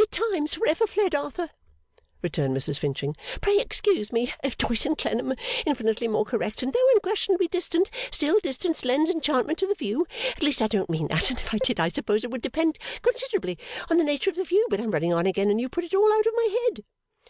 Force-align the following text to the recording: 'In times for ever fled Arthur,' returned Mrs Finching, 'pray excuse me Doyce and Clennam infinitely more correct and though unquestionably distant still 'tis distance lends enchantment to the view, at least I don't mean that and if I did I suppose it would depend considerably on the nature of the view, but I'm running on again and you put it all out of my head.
'In 0.00 0.06
times 0.06 0.54
for 0.54 0.66
ever 0.66 0.86
fled 0.86 1.14
Arthur,' 1.14 1.50
returned 2.22 2.56
Mrs 2.56 2.78
Finching, 2.78 3.14
'pray 3.42 3.58
excuse 3.60 4.12
me 4.12 4.32
Doyce 4.56 4.86
and 4.86 4.96
Clennam 4.96 5.34
infinitely 5.66 6.08
more 6.08 6.24
correct 6.24 6.62
and 6.62 6.72
though 6.72 6.88
unquestionably 6.94 7.48
distant 7.48 7.90
still 8.10 8.36
'tis 8.40 8.56
distance 8.56 8.86
lends 8.86 9.10
enchantment 9.10 9.58
to 9.58 9.66
the 9.66 9.74
view, 9.74 10.06
at 10.34 10.42
least 10.42 10.62
I 10.62 10.68
don't 10.68 10.88
mean 10.88 11.08
that 11.08 11.28
and 11.28 11.38
if 11.38 11.52
I 11.52 11.58
did 11.58 11.78
I 11.78 11.90
suppose 11.90 12.24
it 12.24 12.30
would 12.30 12.40
depend 12.40 12.78
considerably 13.02 13.58
on 13.90 13.98
the 13.98 14.04
nature 14.04 14.30
of 14.30 14.36
the 14.36 14.44
view, 14.44 14.66
but 14.70 14.80
I'm 14.80 14.90
running 14.90 15.12
on 15.12 15.26
again 15.26 15.50
and 15.50 15.60
you 15.60 15.68
put 15.68 15.84
it 15.84 15.92
all 15.94 16.10
out 16.14 16.24
of 16.24 16.32
my 16.34 16.64
head. 16.68 16.84